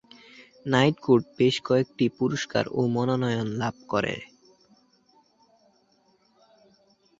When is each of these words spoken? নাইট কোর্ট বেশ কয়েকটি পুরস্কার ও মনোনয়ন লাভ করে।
নাইট 0.65 0.95
কোর্ট 0.99 1.25
বেশ 1.37 1.55
কয়েকটি 1.67 2.05
পুরস্কার 2.19 2.63
ও 2.69 2.81
মনোনয়ন 2.87 3.47
লাভ 3.57 3.75
করে। 3.87 4.15